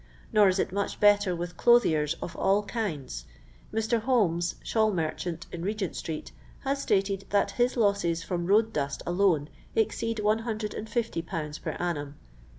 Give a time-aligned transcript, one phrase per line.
[0.33, 3.25] Nor is it much better with clothiers of all kinds:—
[3.71, 4.01] Mr.
[4.01, 6.31] Holmes, shawl merchant, in Regent street,
[6.61, 11.61] has stated that his losses from road dust alone exceed 150/.
[11.61, 12.15] per annum."